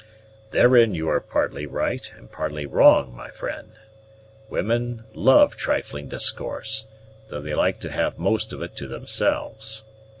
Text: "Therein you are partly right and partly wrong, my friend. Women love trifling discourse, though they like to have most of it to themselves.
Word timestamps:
"Therein 0.49 0.95
you 0.95 1.07
are 1.09 1.19
partly 1.21 1.67
right 1.67 2.11
and 2.17 2.31
partly 2.31 2.65
wrong, 2.65 3.13
my 3.15 3.29
friend. 3.29 3.73
Women 4.49 5.03
love 5.13 5.55
trifling 5.55 6.07
discourse, 6.09 6.87
though 7.29 7.39
they 7.41 7.53
like 7.53 7.79
to 7.81 7.91
have 7.91 8.17
most 8.17 8.51
of 8.51 8.63
it 8.63 8.75
to 8.77 8.87
themselves. 8.87 9.83